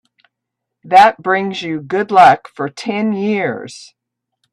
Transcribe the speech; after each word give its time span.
That 0.83 1.21
brings 1.21 1.61
you 1.61 1.79
good 1.79 2.09
luck 2.09 2.47
for 2.47 2.69
ten 2.69 3.13
years. 3.13 3.93